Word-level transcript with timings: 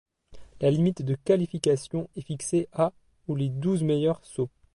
La 0.61 0.71
limite 0.71 1.03
de 1.03 1.13
qualification 1.13 2.09
est 2.15 2.21
fixée 2.25 2.67
à 2.73 2.91
ou 3.27 3.35
les 3.35 3.49
douze 3.49 3.83
meilleurs 3.83 4.25
sauts. 4.25 4.49